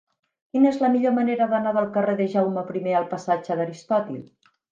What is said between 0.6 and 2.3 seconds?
és la millor manera d'anar del carrer de